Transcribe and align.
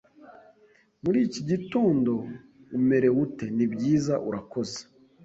"Muri 1.03 1.19
iki 1.27 1.41
gitondo 1.49 2.11
umerewe 2.77 3.17
ute?" 3.25 3.45
"Nibyiza, 3.57 4.13
urakoze." 4.27 4.79